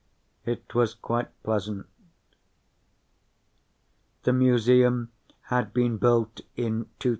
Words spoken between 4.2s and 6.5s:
The Museum had been built